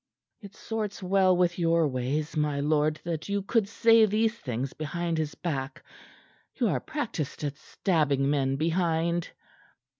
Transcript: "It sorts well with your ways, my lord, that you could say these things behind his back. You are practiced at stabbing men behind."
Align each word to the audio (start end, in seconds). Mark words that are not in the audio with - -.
"It 0.39 0.55
sorts 0.55 1.03
well 1.03 1.37
with 1.37 1.59
your 1.59 1.87
ways, 1.87 2.35
my 2.35 2.59
lord, 2.59 2.99
that 3.03 3.29
you 3.29 3.43
could 3.43 3.67
say 3.69 4.07
these 4.07 4.35
things 4.35 4.73
behind 4.73 5.19
his 5.19 5.35
back. 5.35 5.83
You 6.55 6.69
are 6.69 6.79
practiced 6.79 7.43
at 7.43 7.55
stabbing 7.59 8.27
men 8.27 8.55
behind." 8.55 9.29